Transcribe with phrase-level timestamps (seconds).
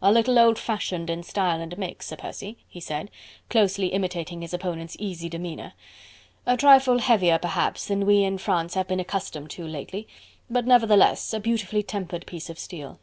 [0.00, 3.10] "A little old fashioned in style and make, Sir Percy," he said,
[3.50, 5.74] closely imitating his opponent's easy demeanour,
[6.46, 10.08] "a trifle heavier, perhaps, than we in France have been accustomed to lately,
[10.48, 12.98] but, nevertheless, a beautifully tempered piece of steel."